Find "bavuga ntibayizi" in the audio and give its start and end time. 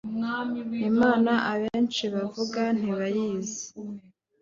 2.15-3.65